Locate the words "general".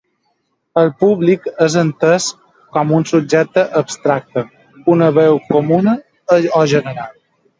6.75-7.15